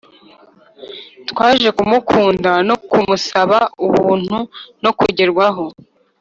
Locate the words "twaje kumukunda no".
1.29-2.75